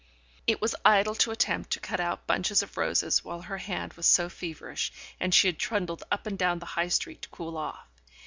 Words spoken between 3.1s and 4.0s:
while her hand